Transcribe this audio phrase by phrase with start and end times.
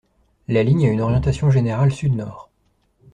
[0.47, 2.49] La ligne a une orientation générale sud-nord.